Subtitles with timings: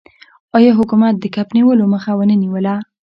[0.57, 2.75] آیا حکومت د کب نیولو مخه ونه نیوله؟